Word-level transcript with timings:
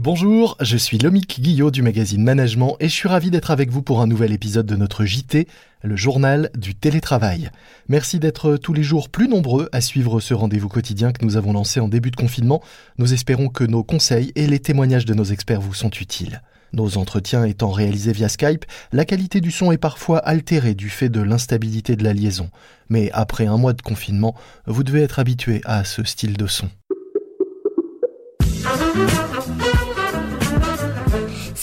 Bonjour, 0.00 0.56
je 0.60 0.76
suis 0.76 0.98
Lomique 0.98 1.40
Guillot 1.40 1.70
du 1.70 1.80
magazine 1.80 2.24
Management 2.24 2.76
et 2.80 2.88
je 2.88 2.92
suis 2.92 3.08
ravi 3.08 3.30
d'être 3.30 3.52
avec 3.52 3.70
vous 3.70 3.80
pour 3.80 4.00
un 4.00 4.08
nouvel 4.08 4.32
épisode 4.32 4.66
de 4.66 4.74
notre 4.74 5.04
JT, 5.04 5.46
le 5.84 5.94
journal 5.94 6.50
du 6.58 6.74
télétravail. 6.74 7.48
Merci 7.88 8.18
d'être 8.18 8.56
tous 8.56 8.72
les 8.72 8.82
jours 8.82 9.08
plus 9.08 9.28
nombreux 9.28 9.68
à 9.70 9.80
suivre 9.80 10.18
ce 10.18 10.34
rendez-vous 10.34 10.68
quotidien 10.68 11.12
que 11.12 11.24
nous 11.24 11.36
avons 11.36 11.52
lancé 11.52 11.78
en 11.78 11.86
début 11.86 12.10
de 12.10 12.16
confinement. 12.16 12.60
Nous 12.98 13.14
espérons 13.14 13.48
que 13.48 13.62
nos 13.62 13.84
conseils 13.84 14.32
et 14.34 14.48
les 14.48 14.58
témoignages 14.58 15.04
de 15.04 15.14
nos 15.14 15.22
experts 15.22 15.60
vous 15.60 15.74
sont 15.74 15.90
utiles. 15.90 16.42
Nos 16.72 16.98
entretiens 16.98 17.44
étant 17.44 17.70
réalisés 17.70 18.12
via 18.12 18.28
Skype, 18.28 18.64
la 18.90 19.04
qualité 19.04 19.40
du 19.40 19.52
son 19.52 19.70
est 19.70 19.78
parfois 19.78 20.18
altérée 20.18 20.74
du 20.74 20.90
fait 20.90 21.08
de 21.08 21.20
l'instabilité 21.20 21.94
de 21.94 22.02
la 22.02 22.14
liaison. 22.14 22.50
Mais 22.88 23.12
après 23.12 23.46
un 23.46 23.58
mois 23.58 23.74
de 23.74 23.82
confinement, 23.82 24.34
vous 24.66 24.82
devez 24.82 25.02
être 25.02 25.20
habitué 25.20 25.60
à 25.64 25.84
ce 25.84 26.02
style 26.02 26.36
de 26.36 26.48
son. 26.48 26.68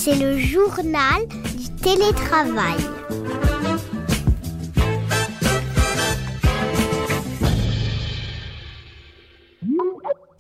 C'est 0.04 0.15
le 0.15 0.35
journal 0.39 1.27
du 1.27 1.70
télétravail. 1.80 2.75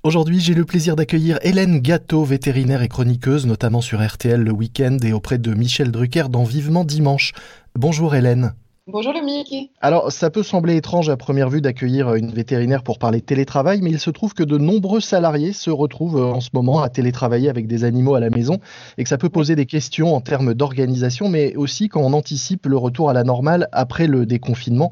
Aujourd'hui, 0.01 0.39
j'ai 0.39 0.55
le 0.55 0.65
plaisir 0.65 0.95
d'accueillir 0.95 1.37
Hélène 1.43 1.79
Gâteau, 1.79 2.23
vétérinaire 2.23 2.81
et 2.81 2.87
chroniqueuse, 2.87 3.45
notamment 3.45 3.81
sur 3.81 4.03
RTL 4.03 4.41
le 4.41 4.51
week-end 4.51 4.97
et 5.03 5.13
auprès 5.13 5.37
de 5.37 5.53
Michel 5.53 5.91
Drucker 5.91 6.29
dans 6.31 6.43
Vivement 6.43 6.83
Dimanche. 6.83 7.33
Bonjour 7.75 8.15
Hélène. 8.15 8.55
Bonjour 8.87 9.13
Mickey. 9.23 9.69
Alors, 9.79 10.11
ça 10.11 10.31
peut 10.31 10.41
sembler 10.41 10.75
étrange 10.75 11.07
à 11.09 11.15
première 11.15 11.51
vue 11.51 11.61
d'accueillir 11.61 12.15
une 12.15 12.31
vétérinaire 12.31 12.81
pour 12.81 12.97
parler 12.97 13.21
télétravail, 13.21 13.79
mais 13.83 13.91
il 13.91 13.99
se 13.99 14.09
trouve 14.09 14.33
que 14.33 14.41
de 14.41 14.57
nombreux 14.57 15.01
salariés 15.01 15.53
se 15.53 15.69
retrouvent 15.69 16.17
euh, 16.17 16.33
en 16.33 16.41
ce 16.41 16.49
moment 16.53 16.81
à 16.81 16.89
télétravailler 16.89 17.47
avec 17.47 17.67
des 17.67 17.83
animaux 17.83 18.15
à 18.15 18.19
la 18.19 18.31
maison 18.31 18.57
et 18.97 19.03
que 19.03 19.09
ça 19.09 19.19
peut 19.19 19.29
poser 19.29 19.55
des 19.55 19.67
questions 19.67 20.15
en 20.15 20.19
termes 20.19 20.55
d'organisation, 20.55 21.29
mais 21.29 21.55
aussi 21.55 21.89
quand 21.89 22.01
on 22.01 22.13
anticipe 22.13 22.65
le 22.65 22.75
retour 22.75 23.11
à 23.11 23.13
la 23.13 23.23
normale 23.23 23.67
après 23.71 24.07
le 24.07 24.25
déconfinement, 24.25 24.91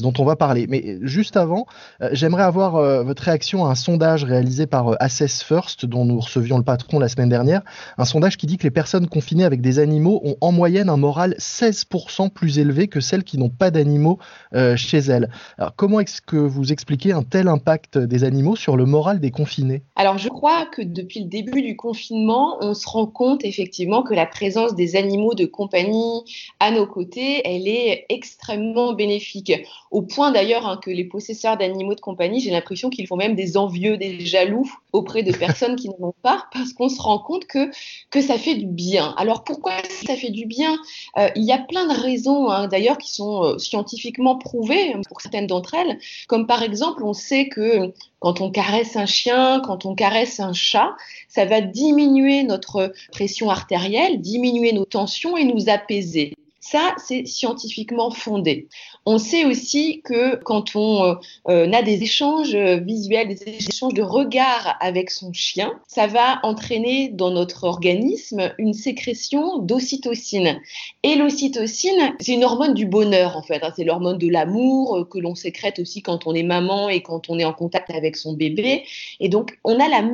dont 0.00 0.12
on 0.18 0.24
va 0.26 0.36
parler. 0.36 0.66
Mais 0.68 0.98
juste 1.00 1.38
avant, 1.38 1.64
euh, 2.02 2.10
j'aimerais 2.12 2.42
avoir 2.42 2.76
euh, 2.76 3.02
votre 3.02 3.22
réaction 3.22 3.64
à 3.64 3.70
un 3.70 3.74
sondage 3.74 4.22
réalisé 4.22 4.66
par 4.66 4.96
Assess 5.00 5.42
First, 5.42 5.86
dont 5.86 6.04
nous 6.04 6.20
recevions 6.20 6.58
le 6.58 6.64
patron 6.64 6.98
la 6.98 7.08
semaine 7.08 7.30
dernière. 7.30 7.62
Un 7.96 8.04
sondage 8.04 8.36
qui 8.36 8.46
dit 8.46 8.58
que 8.58 8.64
les 8.64 8.70
personnes 8.70 9.08
confinées 9.08 9.44
avec 9.44 9.62
des 9.62 9.78
animaux 9.78 10.20
ont 10.24 10.36
en 10.42 10.52
moyenne 10.52 10.90
un 10.90 10.98
moral 10.98 11.34
16% 11.38 12.28
plus 12.28 12.58
élevé 12.58 12.86
que 12.86 13.00
celles 13.00 13.24
qui 13.29 13.29
qui 13.30 13.38
n'ont 13.38 13.48
pas 13.48 13.70
d'animaux 13.70 14.18
euh, 14.54 14.76
chez 14.76 14.98
elles. 14.98 15.30
Alors, 15.56 15.74
comment 15.76 16.00
est-ce 16.00 16.20
que 16.20 16.36
vous 16.36 16.72
expliquez 16.72 17.12
un 17.12 17.22
tel 17.22 17.46
impact 17.46 17.96
des 17.96 18.24
animaux 18.24 18.56
sur 18.56 18.76
le 18.76 18.86
moral 18.86 19.20
des 19.20 19.30
confinés? 19.30 19.82
Alors, 19.94 20.18
je 20.18 20.28
crois 20.28 20.66
que 20.66 20.82
depuis 20.82 21.20
le 21.20 21.26
début 21.26 21.62
du 21.62 21.76
confinement, 21.76 22.56
on 22.60 22.74
se 22.74 22.88
rend 22.88 23.06
compte 23.06 23.44
effectivement 23.44 24.02
que 24.02 24.14
la 24.14 24.26
présence 24.26 24.74
des 24.74 24.96
animaux 24.96 25.34
de 25.34 25.46
compagnie 25.46 26.24
à 26.58 26.72
nos 26.72 26.86
côtés, 26.86 27.42
elle 27.44 27.68
est 27.68 28.06
extrêmement 28.08 28.94
bénéfique. 28.94 29.52
Au 29.92 30.02
point 30.02 30.32
d'ailleurs 30.32 30.66
hein, 30.66 30.80
que 30.82 30.90
les 30.90 31.04
possesseurs 31.04 31.56
d'animaux 31.56 31.94
de 31.94 32.00
compagnie, 32.00 32.40
j'ai 32.40 32.50
l'impression 32.50 32.90
qu'ils 32.90 33.06
font 33.06 33.16
même 33.16 33.36
des 33.36 33.56
envieux, 33.56 33.96
des 33.96 34.26
jaloux 34.26 34.68
auprès 34.92 35.22
de 35.22 35.32
personnes 35.32 35.76
qui 35.76 35.88
n'en 35.88 36.08
ont 36.08 36.14
pas, 36.22 36.46
parce 36.52 36.72
qu'on 36.72 36.88
se 36.88 37.00
rend 37.00 37.18
compte 37.18 37.46
que, 37.46 37.70
que 38.10 38.20
ça 38.20 38.38
fait 38.38 38.54
du 38.54 38.66
bien. 38.66 39.14
Alors 39.16 39.44
pourquoi 39.44 39.72
ça 40.06 40.16
fait 40.16 40.30
du 40.30 40.46
bien? 40.46 40.78
Euh, 41.18 41.28
Il 41.36 41.44
y 41.44 41.52
a 41.52 41.58
plein 41.58 41.86
de 41.86 42.00
raisons 42.00 42.50
hein, 42.50 42.68
d'ailleurs 42.68 42.98
qui 42.98 43.12
sont 43.12 43.42
euh, 43.42 43.58
scientifiquement 43.58 44.36
prouvées 44.36 44.94
pour 45.08 45.20
certaines 45.20 45.46
d'entre 45.46 45.74
elles. 45.74 45.98
Comme 46.28 46.46
par 46.46 46.62
exemple, 46.62 47.04
on 47.04 47.12
sait 47.12 47.48
que 47.48 47.92
quand 48.18 48.40
on 48.40 48.50
caresse 48.50 48.96
un 48.96 49.06
chien, 49.06 49.60
quand 49.64 49.86
on 49.86 49.94
caresse 49.94 50.40
un 50.40 50.52
chat, 50.52 50.94
ça 51.28 51.44
va 51.44 51.60
diminuer 51.60 52.42
notre 52.42 52.92
pression 53.12 53.50
artérielle, 53.50 54.20
diminuer 54.20 54.72
nos 54.72 54.84
tensions 54.84 55.36
et 55.36 55.44
nous 55.44 55.68
apaiser. 55.68 56.34
Ça, 56.60 56.94
c'est 56.98 57.26
scientifiquement 57.26 58.10
fondé. 58.10 58.68
On 59.06 59.16
sait 59.16 59.46
aussi 59.46 60.02
que 60.04 60.36
quand 60.36 60.76
on 60.76 61.04
euh, 61.04 61.14
euh, 61.48 61.72
a 61.72 61.82
des 61.82 62.02
échanges 62.02 62.54
visuels, 62.54 63.28
des 63.28 63.48
échanges 63.48 63.94
de 63.94 64.02
regards 64.02 64.76
avec 64.80 65.10
son 65.10 65.32
chien, 65.32 65.72
ça 65.88 66.06
va 66.06 66.38
entraîner 66.42 67.08
dans 67.08 67.30
notre 67.30 67.64
organisme 67.64 68.52
une 68.58 68.74
sécrétion 68.74 69.58
d'ocytocine. 69.58 70.60
Et 71.02 71.14
l'ocytocine, 71.14 72.14
c'est 72.20 72.34
une 72.34 72.44
hormone 72.44 72.74
du 72.74 72.84
bonheur 72.84 73.38
en 73.38 73.42
fait. 73.42 73.64
Hein. 73.64 73.72
C'est 73.74 73.84
l'hormone 73.84 74.18
de 74.18 74.28
l'amour 74.28 74.98
euh, 74.98 75.04
que 75.04 75.18
l'on 75.18 75.34
sécrète 75.34 75.78
aussi 75.78 76.02
quand 76.02 76.26
on 76.26 76.34
est 76.34 76.42
maman 76.42 76.90
et 76.90 77.02
quand 77.02 77.30
on 77.30 77.38
est 77.38 77.44
en 77.44 77.54
contact 77.54 77.90
avec 77.90 78.16
son 78.16 78.34
bébé. 78.34 78.84
Et 79.18 79.30
donc, 79.30 79.58
on 79.64 79.80
a 79.80 79.88
le 80.00 80.12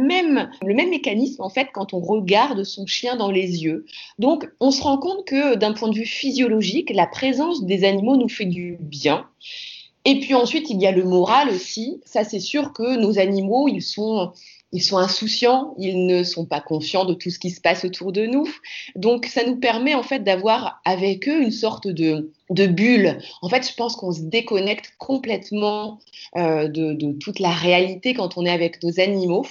même 0.75 0.91
mécanisme 0.91 1.43
en 1.43 1.51
fait 1.51 1.71
quand 1.73 1.93
on 1.93 2.01
regarde 2.01 2.63
son 2.63 2.87
chien 2.87 3.17
dans 3.17 3.33
les 3.33 3.65
yeux. 3.65 3.85
Donc, 4.21 4.49
on 4.61 4.71
se 4.71 4.83
rend 4.83 4.99
compte 4.99 5.25
que 5.25 5.57
d'un 5.57 5.73
point 5.73 5.89
de 5.89 5.97
vue 5.97 6.07
la 6.95 7.07
présence 7.07 7.65
des 7.65 7.85
animaux 7.85 8.17
nous 8.17 8.29
fait 8.29 8.47
du 8.47 8.77
bien. 8.81 9.27
Et 10.05 10.21
puis 10.21 10.35
ensuite, 10.35 10.71
il 10.71 10.81
y 10.81 10.87
a 10.87 10.93
le 10.93 11.05
moral 11.05 11.51
aussi. 11.51 12.01
Ça, 12.05 12.23
c'est 12.23 12.41
sûr 12.41 12.73
que 12.73 12.97
nos 12.97 13.19
animaux, 13.19 13.67
ils 13.67 13.83
sont, 13.83 14.33
ils 14.73 14.83
sont 14.83 14.99
insouciants, 14.99 15.75
ils 15.79 16.07
ne 16.07 16.23
sont 16.23 16.47
pas 16.47 16.61
conscients 16.61 17.05
de 17.05 17.15
tout 17.15 17.31
ce 17.31 17.41
qui 17.41 17.51
se 17.51 17.61
passe 17.61 17.85
autour 17.85 18.13
de 18.13 18.25
nous. 18.25 18.49
Donc, 18.95 19.27
ça 19.27 19.45
nous 19.45 19.57
permet 19.57 19.95
en 19.95 20.05
fait 20.05 20.21
d'avoir 20.21 20.81
avec 20.85 21.29
eux 21.29 21.43
une 21.43 21.51
sorte 21.51 21.89
de, 21.89 22.31
de 22.51 22.67
bulle. 22.67 23.19
En 23.43 23.49
fait, 23.49 23.69
je 23.69 23.75
pense 23.75 23.97
qu'on 23.97 24.13
se 24.13 24.23
déconnecte 24.23 24.93
complètement 24.99 25.99
euh, 26.37 26.69
de, 26.69 27.13
toute 27.19 27.41
la 27.41 27.51
réalité 27.51 28.15
quand 28.15 28.37
on 28.37 28.45
est 28.45 28.51
avec 28.51 28.83
nos 28.83 29.01
animaux. 29.01 29.47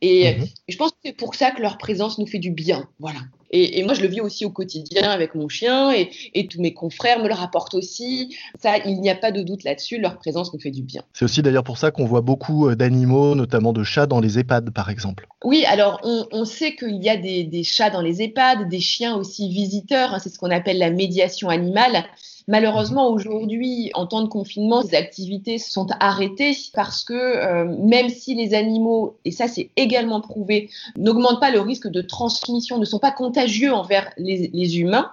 Et, 0.00 0.34
mhm. 0.34 0.46
je 0.68 0.76
pense 0.76 0.90
que 0.90 0.96
c'est 1.04 1.16
pour 1.16 1.34
ça 1.34 1.50
que 1.50 1.60
leur 1.60 1.78
présence 1.78 2.18
nous 2.18 2.26
fait 2.26 2.38
du 2.38 2.50
bien. 2.50 2.88
Voilà. 2.98 3.20
Et, 3.50 3.82
moi, 3.82 3.94
je 3.94 4.02
le 4.02 4.08
vis 4.08 4.20
aussi 4.20 4.44
au 4.44 4.50
quotidien 4.50 5.10
avec 5.10 5.34
mon 5.34 5.48
chien 5.48 5.90
et, 5.92 6.46
tous 6.48 6.60
mes 6.60 6.72
confrères 6.74 7.22
me 7.22 7.28
le 7.28 7.34
rapportent 7.34 7.74
aussi. 7.74 8.36
Ça, 8.60 8.76
il 8.84 9.00
n'y 9.00 9.10
a 9.10 9.14
pas 9.14 9.32
de 9.32 9.42
doute 9.42 9.64
là-dessus, 9.64 9.98
leur 9.98 10.18
présence 10.18 10.52
nous 10.52 10.60
fait 10.60 10.70
du 10.70 10.82
bien. 10.82 11.02
C'est 11.12 11.24
aussi 11.24 11.42
d'ailleurs 11.42 11.64
pour 11.64 11.78
ça 11.78 11.90
qu'on 11.90 12.04
voit 12.04 12.20
beaucoup 12.20 12.68
euh, 12.68 12.76
d'animaux, 12.76 13.34
notamment 13.34 13.72
de 13.72 13.82
chats, 13.84 14.06
dans 14.06 14.20
les 14.20 14.38
EHPAD, 14.38 14.70
par 14.70 14.90
exemple. 14.90 15.26
Oui, 15.44 15.64
alors 15.66 16.00
on, 16.02 16.44
sait 16.44 16.74
qu'il 16.74 17.02
y 17.02 17.08
a 17.08 17.16
des, 17.16 17.62
chats 17.64 17.90
dans 17.90 18.00
les 18.02 18.22
EHPAD, 18.22 18.68
des 18.68 18.80
chiens 18.80 19.16
aussi 19.16 19.48
visiteurs, 19.48 20.14
hein, 20.14 20.18
c'est 20.18 20.30
ce 20.30 20.38
qu'on 20.38 20.50
appelle 20.50 20.78
la 20.78 20.90
médiation 20.90 21.48
animale. 21.48 22.04
Malheureusement, 22.48 23.10
aujourd'hui, 23.10 23.90
en 23.92 24.06
temps 24.06 24.22
de 24.22 24.28
confinement, 24.28 24.80
ces 24.80 24.96
activités 24.96 25.58
sont 25.58 25.86
arrêtées 26.00 26.56
parce 26.72 27.04
que 27.04 27.12
euh, 27.12 27.76
même 27.78 28.08
si 28.08 28.34
les 28.34 28.54
animaux, 28.54 29.18
et 29.26 29.30
ça 29.30 29.48
c'est 29.48 29.68
également 29.76 30.22
prouvé, 30.22 30.70
n'augmentent 30.96 31.40
pas 31.40 31.50
le 31.50 31.60
risque 31.60 31.88
de 31.88 32.00
transmission, 32.00 32.78
ne 32.78 32.86
sont 32.86 32.98
pas 32.98 33.12
contagieux 33.12 33.72
envers 33.72 34.10
les 34.16 34.80
humains, 34.80 35.10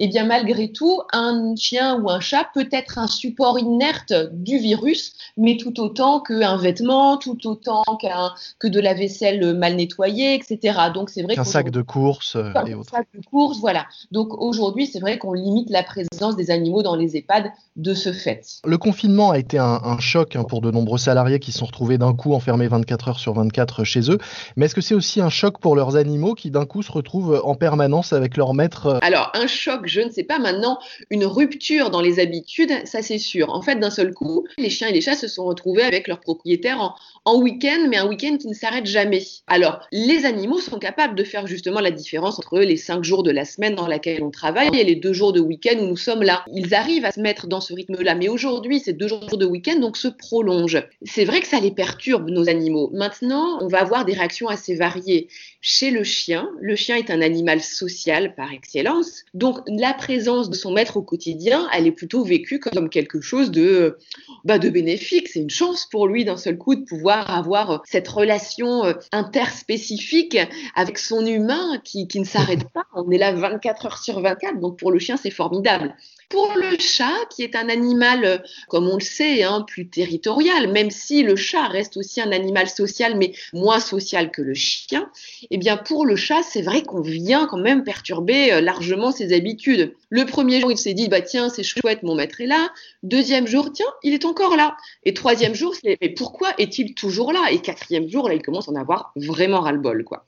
et 0.00 0.04
eh 0.04 0.08
bien 0.08 0.24
malgré 0.24 0.72
tout, 0.72 1.02
un 1.12 1.54
chien 1.56 2.00
ou 2.00 2.08
un 2.08 2.20
chat 2.20 2.46
peut 2.54 2.68
être 2.72 2.96
un 2.96 3.06
support 3.06 3.58
inerte 3.58 4.14
du 4.32 4.56
virus, 4.56 5.12
mais 5.36 5.58
tout 5.58 5.78
autant 5.78 6.20
qu'un 6.20 6.56
vêtement, 6.56 7.18
tout 7.18 7.46
autant 7.46 7.82
qu'un 8.00 8.32
que 8.58 8.66
de 8.66 8.80
la 8.80 8.94
vaisselle 8.94 9.54
mal 9.58 9.76
nettoyée, 9.76 10.34
etc. 10.34 10.78
Donc 10.94 11.10
c'est 11.10 11.22
vrai 11.22 11.34
qu'un 11.34 11.44
sac 11.44 11.70
de 11.70 11.82
course 11.82 12.36
euh, 12.36 12.50
et 12.66 12.72
autres. 12.72 12.90
sac 12.90 13.08
de 13.14 13.22
course, 13.26 13.58
voilà. 13.58 13.84
Donc 14.10 14.32
aujourd'hui, 14.40 14.86
c'est 14.86 15.00
vrai 15.00 15.18
qu'on 15.18 15.34
limite 15.34 15.68
la 15.68 15.82
présence 15.82 16.34
des 16.34 16.50
animaux 16.50 16.69
dans 16.82 16.96
les 16.96 17.16
EHPAD 17.16 17.50
de 17.76 17.94
ce 17.94 18.12
fait. 18.12 18.60
Le 18.64 18.78
confinement 18.78 19.30
a 19.30 19.38
été 19.38 19.58
un, 19.58 19.98
choc 19.98 20.36
hein, 20.36 20.44
pour 20.44 20.60
de 20.60 20.70
nombreux 20.70 20.98
salariés 20.98 21.38
qui 21.38 21.52
sont 21.52 21.66
retrouvés 21.66 21.98
d'un 21.98 22.14
coup 22.14 22.34
enfermés 22.34 22.68
24 22.68 23.08
heures 23.08 23.18
sur 23.18 23.34
24 23.34 23.84
chez 23.84 24.10
eux. 24.10 24.18
Mais 24.56 24.66
est-ce 24.66 24.74
que 24.74 24.80
c'est 24.80 24.94
aussi 24.94 25.20
un 25.20 25.28
choc 25.28 25.60
pour 25.60 25.76
leurs 25.76 25.96
animaux 25.96 26.34
qui 26.34 26.50
d'un 26.50 26.66
coup 26.66 26.82
se 26.82 26.92
retrouvent 26.92 27.40
en 27.44 27.54
permanence 27.54 28.12
avec 28.12 28.36
leur 28.36 28.54
maître 28.54 28.86
euh? 28.86 28.98
Alors 29.02 29.30
un 29.34 29.46
choc 29.46 29.80
je 29.84 30.00
ne 30.00 30.10
sais 30.10 30.24
pas 30.24 30.38
maintenant, 30.38 30.78
une 31.10 31.24
rupture 31.24 31.90
dans 31.90 32.00
les 32.00 32.20
habitudes, 32.20 32.72
ça 32.84 33.02
c'est 33.02 33.18
sûr. 33.18 33.50
En 33.50 33.62
fait, 33.62 33.76
d'un 33.76 33.90
seul 33.90 34.12
coup, 34.14 34.46
les 34.58 34.70
chiens 34.70 34.88
et 34.88 34.92
les 34.92 35.00
chats 35.00 35.16
se 35.16 35.28
sont 35.28 35.44
retrouvés 35.44 35.82
avec 35.82 36.08
leur 36.08 36.20
propriétaire 36.20 36.80
en, 36.80 36.94
en 37.24 37.40
week-end, 37.40 37.86
mais 37.88 37.96
un 37.96 38.06
week-end 38.06 38.36
qui 38.38 38.48
ne 38.48 38.54
s'arrête 38.54 38.86
jamais. 38.86 39.22
Alors, 39.46 39.80
les 39.92 40.24
animaux 40.24 40.60
sont 40.60 40.78
capables 40.78 41.14
de 41.14 41.24
faire 41.24 41.46
justement 41.46 41.80
la 41.80 41.90
différence 41.90 42.38
entre 42.38 42.58
les 42.58 42.76
cinq 42.76 43.04
jours 43.04 43.22
de 43.22 43.30
la 43.30 43.44
semaine 43.44 43.74
dans 43.74 43.86
laquelle 43.86 44.22
on 44.22 44.30
travaille 44.30 44.70
et 44.78 44.84
les 44.84 44.96
deux 44.96 45.12
jours 45.12 45.32
de 45.32 45.40
week-end 45.40 45.78
où 45.80 45.86
nous 45.86 45.96
sommes 45.96 46.22
là. 46.22 46.44
Ils 46.52 46.59
arrivent 46.72 47.04
à 47.04 47.12
se 47.12 47.20
mettre 47.20 47.46
dans 47.46 47.60
ce 47.60 47.72
rythme-là, 47.72 48.14
mais 48.14 48.28
aujourd'hui, 48.28 48.80
ces 48.80 48.92
deux 48.92 49.08
jours 49.08 49.36
de 49.36 49.46
week-end 49.46 49.78
donc 49.78 49.96
se 49.96 50.08
prolongent. 50.08 50.82
C'est 51.04 51.24
vrai 51.24 51.40
que 51.40 51.46
ça 51.46 51.60
les 51.60 51.70
perturbe, 51.70 52.28
nos 52.30 52.48
animaux. 52.48 52.90
Maintenant, 52.92 53.58
on 53.60 53.68
va 53.68 53.80
avoir 53.80 54.04
des 54.04 54.14
réactions 54.14 54.48
assez 54.48 54.74
variées. 54.74 55.28
Chez 55.62 55.90
le 55.90 56.04
chien, 56.04 56.48
le 56.62 56.74
chien 56.74 56.96
est 56.96 57.10
un 57.10 57.20
animal 57.20 57.60
social 57.60 58.34
par 58.34 58.50
excellence, 58.50 59.24
donc 59.34 59.58
la 59.66 59.92
présence 59.92 60.48
de 60.48 60.54
son 60.54 60.72
maître 60.72 60.96
au 60.96 61.02
quotidien, 61.02 61.68
elle 61.74 61.86
est 61.86 61.92
plutôt 61.92 62.24
vécue 62.24 62.58
comme 62.58 62.88
quelque 62.88 63.20
chose 63.20 63.50
de, 63.50 63.98
bah, 64.44 64.58
de 64.58 64.70
bénéfique. 64.70 65.28
C'est 65.28 65.40
une 65.40 65.50
chance 65.50 65.86
pour 65.90 66.06
lui 66.06 66.24
d'un 66.24 66.38
seul 66.38 66.56
coup 66.56 66.76
de 66.76 66.84
pouvoir 66.84 67.30
avoir 67.30 67.82
cette 67.84 68.08
relation 68.08 68.86
euh, 68.86 68.94
interspécifique 69.12 70.38
avec 70.74 70.96
son 70.96 71.26
humain 71.26 71.78
qui, 71.84 72.08
qui 72.08 72.20
ne 72.20 72.24
s'arrête 72.24 72.64
pas. 72.70 72.86
On 72.94 73.10
est 73.10 73.18
là 73.18 73.32
24 73.32 73.84
heures 73.84 74.02
sur 74.02 74.18
24, 74.20 74.60
donc 74.60 74.78
pour 74.78 74.90
le 74.90 74.98
chien, 74.98 75.18
c'est 75.18 75.30
formidable. 75.30 75.94
Pour 76.30 76.54
le 76.56 76.78
chat, 76.78 77.26
qui 77.28 77.42
est 77.42 77.56
un 77.56 77.68
animal, 77.68 78.44
comme 78.68 78.88
on 78.88 78.94
le 78.94 79.00
sait, 79.02 79.42
hein, 79.42 79.64
plus 79.66 79.88
territorial, 79.88 80.70
même 80.72 80.90
si 80.90 81.24
le 81.24 81.34
chat 81.34 81.66
reste 81.66 81.96
aussi 81.96 82.20
un 82.20 82.30
animal 82.30 82.68
social, 82.68 83.16
mais 83.16 83.32
moins 83.52 83.80
social 83.80 84.30
que 84.30 84.40
le 84.40 84.54
chien, 84.54 85.10
eh 85.50 85.58
bien 85.58 85.76
pour 85.76 86.06
le 86.06 86.16
chat, 86.16 86.42
c'est 86.42 86.62
vrai 86.62 86.82
qu'on 86.82 87.00
vient 87.00 87.46
quand 87.46 87.58
même 87.58 87.84
perturber 87.84 88.52
euh, 88.52 88.60
largement 88.60 89.10
ses 89.10 89.32
habitudes. 89.32 89.94
Le 90.08 90.24
premier 90.24 90.60
jour, 90.60 90.70
il 90.72 90.78
s'est 90.78 90.94
dit, 90.94 91.08
bah 91.08 91.20
tiens, 91.20 91.48
c'est 91.48 91.62
chouette, 91.62 92.02
mon 92.02 92.14
maître 92.14 92.40
est 92.40 92.46
là. 92.46 92.70
Deuxième 93.02 93.46
jour, 93.46 93.70
tiens, 93.72 93.86
il 94.02 94.12
est 94.12 94.24
encore 94.24 94.56
là. 94.56 94.76
Et 95.04 95.14
troisième 95.14 95.54
jour, 95.54 95.74
c'est, 95.74 95.98
mais 96.00 96.08
pourquoi 96.08 96.50
est-il 96.58 96.94
toujours 96.94 97.32
là? 97.32 97.50
Et 97.50 97.58
quatrième 97.58 98.08
jour, 98.08 98.28
là, 98.28 98.34
il 98.34 98.42
commence 98.42 98.68
à 98.68 98.72
en 98.72 98.76
avoir 98.76 99.12
vraiment 99.16 99.60
ras-le-bol, 99.60 100.04
quoi. 100.04 100.24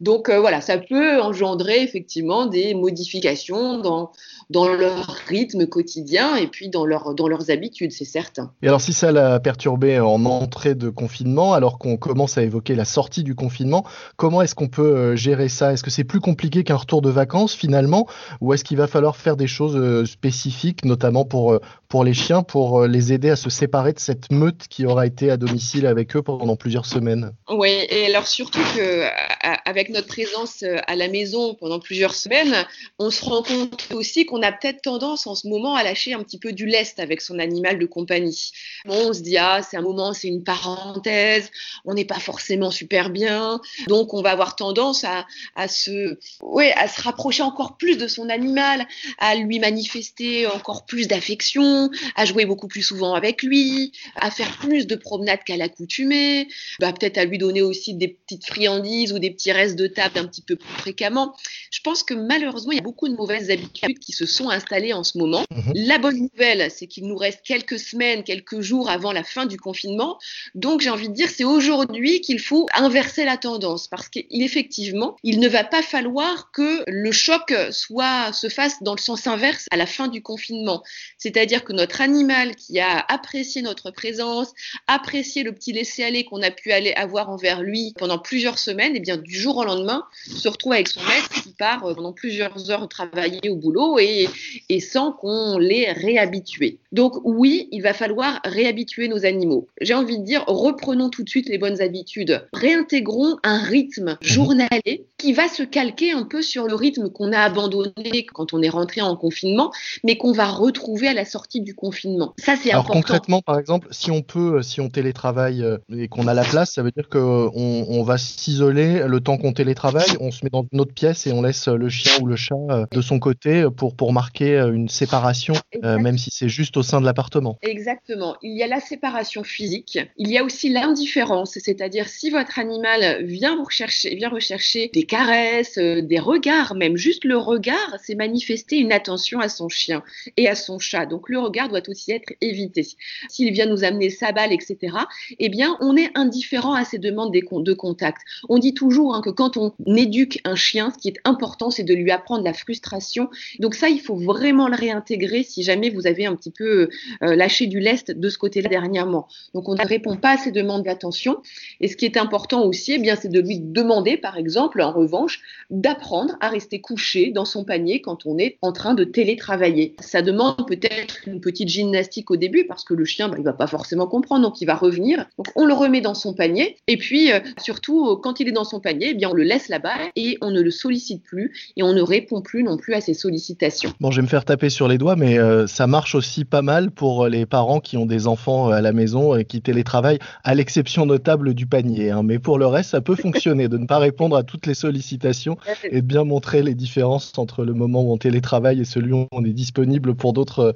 Donc 0.00 0.28
euh, 0.28 0.40
voilà, 0.40 0.60
ça 0.60 0.78
peut 0.78 1.20
engendrer 1.20 1.82
effectivement 1.82 2.46
des 2.46 2.74
modifications 2.74 3.78
dans, 3.78 4.12
dans 4.50 4.68
leur 4.68 5.06
rythme 5.28 5.66
quotidien 5.66 6.36
et 6.36 6.46
puis 6.46 6.68
dans, 6.68 6.86
leur, 6.86 7.14
dans 7.14 7.28
leurs 7.28 7.50
habitudes, 7.50 7.92
c'est 7.92 8.04
certain. 8.04 8.52
Et 8.62 8.68
alors 8.68 8.80
si 8.80 8.92
ça 8.92 9.12
l'a 9.12 9.40
perturbé 9.40 10.00
en 10.00 10.24
entrée 10.24 10.74
de 10.74 10.90
confinement, 10.90 11.54
alors 11.54 11.78
qu'on 11.78 11.96
commence 11.96 12.38
à 12.38 12.42
évoquer 12.42 12.74
la 12.74 12.84
sortie 12.84 13.22
du 13.22 13.34
confinement, 13.34 13.84
comment 14.16 14.42
est-ce 14.42 14.54
qu'on 14.54 14.63
peut 14.68 14.96
euh, 14.96 15.16
gérer 15.16 15.48
ça? 15.48 15.72
Est-ce 15.72 15.82
que 15.82 15.90
c'est 15.90 16.04
plus 16.04 16.20
compliqué 16.20 16.64
qu'un 16.64 16.76
retour 16.76 17.02
de 17.02 17.10
vacances 17.10 17.54
finalement? 17.54 18.06
Ou 18.40 18.52
est-ce 18.52 18.64
qu'il 18.64 18.76
va 18.76 18.86
falloir 18.86 19.16
faire 19.16 19.36
des 19.36 19.46
choses 19.46 19.76
euh, 19.76 20.04
spécifiques, 20.04 20.84
notamment 20.84 21.24
pour, 21.24 21.52
euh, 21.52 21.60
pour 21.88 22.04
les 22.04 22.14
chiens, 22.14 22.42
pour 22.42 22.86
les 22.86 23.12
aider 23.12 23.30
à 23.30 23.36
se 23.36 23.50
séparer 23.50 23.92
de 23.92 23.98
cette 23.98 24.30
meute 24.30 24.68
qui 24.68 24.86
aura 24.86 25.06
été 25.06 25.30
à 25.30 25.36
domicile 25.36 25.86
avec 25.86 26.16
eux 26.16 26.22
pendant 26.22 26.56
plusieurs 26.56 26.86
semaines? 26.86 27.32
Oui, 27.48 27.86
et 27.88 28.06
alors 28.06 28.26
surtout 28.26 28.60
qu'avec 28.76 29.90
notre 29.90 30.08
présence 30.08 30.64
à 30.86 30.96
la 30.96 31.08
maison 31.08 31.54
pendant 31.54 31.78
plusieurs 31.78 32.14
semaines, 32.14 32.66
on 32.98 33.10
se 33.10 33.24
rend 33.24 33.42
compte 33.42 33.88
aussi 33.92 34.26
qu'on 34.26 34.42
a 34.42 34.52
peut-être 34.52 34.82
tendance 34.82 35.26
en 35.26 35.34
ce 35.34 35.46
moment 35.48 35.74
à 35.74 35.82
lâcher 35.82 36.14
un 36.14 36.22
petit 36.22 36.38
peu 36.38 36.52
du 36.52 36.66
lest 36.66 36.98
avec 36.98 37.20
son 37.20 37.38
animal 37.38 37.78
de 37.78 37.86
compagnie. 37.86 38.50
Bon, 38.86 39.10
on 39.10 39.12
se 39.12 39.20
dit, 39.20 39.36
ah, 39.38 39.60
c'est 39.62 39.76
un 39.76 39.82
moment, 39.82 40.12
c'est 40.12 40.28
une 40.28 40.42
parenthèse, 40.42 41.50
on 41.84 41.94
n'est 41.94 42.04
pas 42.04 42.18
forcément 42.18 42.70
super 42.70 43.10
bien, 43.10 43.60
donc 43.88 44.14
on 44.14 44.22
va 44.22 44.30
avoir 44.30 44.53
tendance 44.56 45.04
à, 45.04 45.26
à, 45.56 45.68
se, 45.68 46.18
ouais, 46.42 46.72
à 46.76 46.88
se 46.88 47.02
rapprocher 47.02 47.42
encore 47.42 47.76
plus 47.76 47.96
de 47.96 48.08
son 48.08 48.28
animal, 48.28 48.86
à 49.18 49.34
lui 49.34 49.58
manifester 49.58 50.46
encore 50.46 50.86
plus 50.86 51.08
d'affection, 51.08 51.90
à 52.16 52.24
jouer 52.24 52.44
beaucoup 52.44 52.68
plus 52.68 52.82
souvent 52.82 53.14
avec 53.14 53.42
lui, 53.42 53.92
à 54.16 54.30
faire 54.30 54.56
plus 54.58 54.86
de 54.86 54.96
promenades 54.96 55.44
qu'à 55.44 55.56
l'accoutumée, 55.56 56.48
bah, 56.80 56.92
peut-être 56.92 57.18
à 57.18 57.24
lui 57.24 57.38
donner 57.38 57.62
aussi 57.62 57.94
des 57.94 58.08
petites 58.08 58.46
friandises 58.46 59.12
ou 59.12 59.18
des 59.18 59.30
petits 59.30 59.52
restes 59.52 59.76
de 59.76 59.86
table 59.86 60.18
un 60.18 60.26
petit 60.26 60.42
peu 60.42 60.56
plus 60.56 60.74
fréquemment. 60.78 61.34
Je 61.70 61.80
pense 61.80 62.02
que 62.02 62.14
malheureusement, 62.14 62.72
il 62.72 62.76
y 62.76 62.80
a 62.80 62.84
beaucoup 62.84 63.08
de 63.08 63.14
mauvaises 63.14 63.50
habitudes 63.50 63.98
qui 63.98 64.12
se 64.12 64.26
sont 64.26 64.50
installées 64.50 64.92
en 64.92 65.04
ce 65.04 65.18
moment. 65.18 65.44
Mhm. 65.50 65.72
La 65.74 65.98
bonne 65.98 66.18
nouvelle, 66.18 66.70
c'est 66.70 66.86
qu'il 66.86 67.06
nous 67.06 67.16
reste 67.16 67.40
quelques 67.44 67.78
semaines, 67.78 68.22
quelques 68.24 68.60
jours 68.60 68.88
avant 68.90 69.12
la 69.12 69.24
fin 69.24 69.46
du 69.46 69.58
confinement. 69.58 70.18
Donc, 70.54 70.80
j'ai 70.80 70.90
envie 70.90 71.08
de 71.08 71.14
dire, 71.14 71.28
c'est 71.28 71.44
aujourd'hui 71.44 72.20
qu'il 72.20 72.40
faut 72.40 72.66
inverser 72.74 73.24
la 73.24 73.36
tendance 73.36 73.88
parce 73.88 74.08
qu'effectivement, 74.44 75.16
il 75.22 75.40
ne 75.40 75.48
va 75.48 75.64
pas 75.64 75.82
falloir 75.82 76.50
que 76.52 76.84
le 76.86 77.12
choc 77.12 77.54
soit, 77.70 78.32
se 78.32 78.48
fasse 78.48 78.82
dans 78.82 78.94
le 78.94 79.00
sens 79.00 79.26
inverse 79.26 79.66
à 79.70 79.76
la 79.76 79.86
fin 79.86 80.08
du 80.08 80.22
confinement. 80.22 80.82
C'est-à-dire 81.16 81.64
que 81.64 81.72
notre 81.72 82.02
animal 82.02 82.54
qui 82.56 82.78
a 82.78 83.04
apprécié 83.08 83.62
notre 83.62 83.90
présence, 83.90 84.52
apprécié 84.86 85.42
le 85.42 85.52
petit 85.52 85.72
laisser-aller 85.72 86.24
qu'on 86.24 86.42
a 86.42 86.50
pu 86.50 86.72
aller 86.72 86.92
avoir 86.92 87.30
envers 87.30 87.62
lui 87.62 87.94
pendant 87.96 88.18
plusieurs 88.18 88.58
semaines, 88.58 88.94
et 88.94 88.98
eh 88.98 89.00
bien, 89.00 89.16
du 89.16 89.34
jour 89.34 89.56
au 89.56 89.64
lendemain, 89.64 90.04
se 90.26 90.48
retrouve 90.48 90.72
avec 90.72 90.88
son 90.88 91.00
maître 91.00 91.42
qui 91.42 91.52
part 91.52 91.84
euh, 91.84 91.94
pendant 91.94 92.12
plusieurs 92.12 92.70
heures 92.70 92.88
travailler 92.88 93.48
au 93.48 93.56
boulot 93.56 93.98
et, 93.98 94.28
et 94.68 94.80
sans 94.80 95.12
qu'on 95.12 95.58
l'ait 95.58 95.92
réhabitué. 95.92 96.78
Donc 96.92 97.14
oui, 97.24 97.68
il 97.72 97.82
va 97.82 97.94
falloir 97.94 98.40
réhabituer 98.44 99.08
nos 99.08 99.24
animaux. 99.24 99.68
J'ai 99.80 99.94
envie 99.94 100.18
de 100.18 100.24
dire, 100.24 100.44
reprenons 100.46 101.08
tout 101.08 101.22
de 101.22 101.28
suite 101.28 101.48
les 101.48 101.58
bonnes 101.58 101.80
habitudes. 101.80 102.46
Réintégrons 102.52 103.36
un 103.42 103.58
rythme 103.62 104.18
journalier 104.34 105.06
qui 105.18 105.32
va 105.32 105.48
se 105.48 105.62
calquer 105.62 106.12
un 106.12 106.24
peu 106.24 106.42
sur 106.42 106.66
le 106.66 106.74
rythme 106.74 107.10
qu'on 107.10 107.32
a 107.32 107.38
abandonné 107.38 108.26
quand 108.32 108.52
on 108.52 108.62
est 108.62 108.68
rentré 108.68 109.00
en 109.00 109.16
confinement, 109.16 109.72
mais 110.02 110.16
qu'on 110.16 110.32
va 110.32 110.46
retrouver 110.46 111.08
à 111.08 111.14
la 111.14 111.24
sortie 111.24 111.60
du 111.60 111.74
confinement. 111.74 112.34
Ça, 112.38 112.56
c'est 112.56 112.72
important. 112.72 112.92
Alors 112.92 113.02
concrètement, 113.02 113.40
par 113.40 113.58
exemple, 113.58 113.88
si 113.90 114.10
on 114.10 114.22
peut, 114.22 114.62
si 114.62 114.80
on 114.80 114.88
télétravaille 114.88 115.62
euh, 115.62 115.78
et 115.96 116.08
qu'on 116.08 116.26
a 116.26 116.34
la 116.34 116.44
place, 116.44 116.72
ça 116.72 116.82
veut 116.82 116.90
dire 116.90 117.08
qu'on 117.08 117.50
on 117.54 118.02
va 118.02 118.18
s'isoler 118.18 119.04
le 119.06 119.20
temps 119.20 119.38
qu'on 119.38 119.52
télétravaille, 119.52 120.16
on 120.20 120.30
se 120.30 120.44
met 120.44 120.50
dans 120.50 120.66
une 120.72 120.80
autre 120.80 120.92
pièce 120.92 121.26
et 121.26 121.32
on 121.32 121.42
laisse 121.42 121.68
le 121.68 121.88
chien 121.88 122.12
ou 122.20 122.26
le 122.26 122.36
chat 122.36 122.54
euh, 122.70 122.86
de 122.90 123.00
son 123.00 123.18
côté 123.18 123.66
pour, 123.76 123.96
pour 123.96 124.12
marquer 124.12 124.56
euh, 124.56 124.72
une 124.72 124.88
séparation, 124.88 125.54
même 125.82 126.18
si 126.18 126.30
c'est 126.30 126.48
juste 126.48 126.76
au 126.76 126.82
sein 126.82 127.00
de 127.00 127.06
l'appartement. 127.06 127.56
Exactement. 127.62 128.36
Il 128.42 128.56
y 128.56 128.62
a 128.62 128.66
la 128.66 128.80
séparation 128.80 129.42
physique, 129.44 129.98
il 130.16 130.30
y 130.30 130.38
a 130.38 130.44
aussi 130.44 130.68
l'indifférence, 130.68 131.58
c'est-à-dire 131.58 132.08
si 132.08 132.30
votre 132.30 132.58
animal 132.58 133.24
vient 133.24 133.56
vous 133.56 133.64
rechercher, 133.64 134.16
rechercher 134.28 134.90
des 134.92 135.04
caresses, 135.04 135.78
euh, 135.78 136.02
des 136.02 136.18
regards, 136.18 136.74
même 136.74 136.96
juste 136.96 137.24
le 137.24 137.36
regard, 137.36 137.96
c'est 138.02 138.14
manifester 138.14 138.76
une 138.76 138.92
attention 138.92 139.40
à 139.40 139.48
son 139.48 139.68
chien 139.68 140.02
et 140.36 140.48
à 140.48 140.54
son 140.54 140.78
chat. 140.78 141.06
Donc 141.06 141.28
le 141.28 141.38
regard 141.38 141.68
doit 141.68 141.82
aussi 141.88 142.12
être 142.12 142.32
évité. 142.40 142.86
S'il 143.28 143.52
vient 143.52 143.66
nous 143.66 143.84
amener 143.84 144.10
sa 144.10 144.32
balle, 144.32 144.52
etc., 144.52 144.96
eh 145.38 145.48
bien, 145.48 145.76
on 145.80 145.96
est 145.96 146.10
indifférent 146.14 146.74
à 146.74 146.84
ces 146.84 146.98
demandes 146.98 147.32
de 147.32 147.72
contact. 147.74 148.22
On 148.48 148.58
dit 148.58 148.74
toujours 148.74 149.14
hein, 149.14 149.22
que 149.22 149.30
quand 149.30 149.56
on 149.56 149.72
éduque 149.96 150.40
un 150.44 150.54
chien, 150.54 150.92
ce 150.92 150.98
qui 150.98 151.08
est 151.08 151.20
important, 151.24 151.70
c'est 151.70 151.82
de 151.82 151.94
lui 151.94 152.10
apprendre 152.10 152.44
la 152.44 152.52
frustration. 152.52 153.28
Donc 153.58 153.74
ça, 153.74 153.88
il 153.88 154.00
faut 154.00 154.16
vraiment 154.16 154.68
le 154.68 154.76
réintégrer 154.76 155.42
si 155.42 155.62
jamais 155.62 155.90
vous 155.90 156.06
avez 156.06 156.26
un 156.26 156.34
petit 156.36 156.50
peu 156.50 156.88
euh, 157.22 157.36
lâché 157.36 157.66
du 157.66 157.80
lest 157.80 158.10
de 158.10 158.28
ce 158.28 158.38
côté-là 158.38 158.68
dernièrement. 158.68 159.28
Donc 159.54 159.68
on 159.68 159.74
ne 159.74 159.86
répond 159.86 160.16
pas 160.16 160.32
à 160.32 160.36
ces 160.36 160.52
demandes 160.52 160.84
d'attention. 160.84 161.40
Et 161.80 161.88
ce 161.88 161.96
qui 161.96 162.04
est 162.04 162.16
important 162.16 162.64
aussi, 162.64 162.92
eh 162.92 162.98
bien, 162.98 163.16
c'est 163.16 163.28
de 163.28 163.40
lui 163.40 163.60
demander, 163.60 164.13
par 164.16 164.36
exemple, 164.36 164.80
en 164.80 164.92
revanche, 164.92 165.40
d'apprendre 165.70 166.36
à 166.40 166.48
rester 166.48 166.80
couché 166.80 167.30
dans 167.30 167.44
son 167.44 167.64
panier 167.64 168.00
quand 168.00 168.26
on 168.26 168.38
est 168.38 168.58
en 168.62 168.72
train 168.72 168.94
de 168.94 169.04
télétravailler. 169.04 169.94
Ça 170.00 170.22
demande 170.22 170.66
peut-être 170.66 171.26
une 171.26 171.40
petite 171.40 171.68
gymnastique 171.68 172.30
au 172.30 172.36
début 172.36 172.66
parce 172.66 172.84
que 172.84 172.94
le 172.94 173.04
chien, 173.04 173.28
bah, 173.28 173.36
il 173.38 173.44
va 173.44 173.52
pas 173.52 173.66
forcément 173.66 174.06
comprendre, 174.06 174.42
donc 174.42 174.60
il 174.60 174.66
va 174.66 174.74
revenir. 174.74 175.26
Donc 175.36 175.48
on 175.56 175.64
le 175.64 175.74
remet 175.74 176.00
dans 176.00 176.14
son 176.14 176.34
panier. 176.34 176.76
Et 176.86 176.96
puis 176.96 177.32
euh, 177.32 177.40
surtout, 177.58 178.16
quand 178.22 178.40
il 178.40 178.48
est 178.48 178.52
dans 178.52 178.64
son 178.64 178.80
panier, 178.80 179.08
eh 179.10 179.14
bien, 179.14 179.30
on 179.30 179.34
le 179.34 179.42
laisse 179.42 179.68
là-bas 179.68 179.96
et 180.16 180.38
on 180.40 180.50
ne 180.50 180.60
le 180.60 180.70
sollicite 180.70 181.22
plus 181.22 181.72
et 181.76 181.82
on 181.82 181.92
ne 181.92 182.02
répond 182.02 182.42
plus 182.42 182.62
non 182.62 182.76
plus 182.76 182.94
à 182.94 183.00
ses 183.00 183.14
sollicitations. 183.14 183.92
Bon, 184.00 184.10
je 184.10 184.16
vais 184.16 184.22
me 184.22 184.28
faire 184.28 184.44
taper 184.44 184.70
sur 184.70 184.88
les 184.88 184.98
doigts, 184.98 185.16
mais 185.16 185.38
euh, 185.38 185.66
ça 185.66 185.86
marche 185.86 186.14
aussi 186.14 186.44
pas 186.44 186.62
mal 186.62 186.90
pour 186.90 187.26
les 187.28 187.46
parents 187.46 187.80
qui 187.80 187.96
ont 187.96 188.06
des 188.06 188.26
enfants 188.26 188.68
à 188.68 188.80
la 188.80 188.92
maison 188.92 189.36
et 189.36 189.44
qui 189.44 189.60
télétravaillent, 189.60 190.18
à 190.42 190.54
l'exception 190.54 191.06
notable 191.06 191.54
du 191.54 191.66
panier. 191.66 192.10
Hein. 192.10 192.22
Mais 192.22 192.38
pour 192.38 192.58
le 192.58 192.66
reste, 192.66 192.90
ça 192.90 193.00
peut 193.00 193.16
fonctionner 193.16 193.68
de 193.68 193.78
ne 193.78 193.86
pas 193.86 193.93
répondre 193.98 194.36
à 194.36 194.42
toutes 194.42 194.66
les 194.66 194.74
sollicitations 194.74 195.56
et 195.84 196.00
de 196.00 196.06
bien 196.06 196.24
montrer 196.24 196.62
les 196.62 196.74
différences 196.74 197.32
entre 197.38 197.64
le 197.64 197.74
moment 197.74 198.02
où 198.02 198.12
on 198.12 198.18
télétravaille 198.18 198.80
et 198.80 198.84
celui 198.84 199.12
où 199.12 199.26
on 199.32 199.44
est 199.44 199.52
disponible 199.52 200.14
pour 200.14 200.32
d'autres 200.32 200.74